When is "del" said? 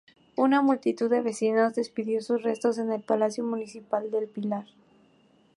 4.09-4.27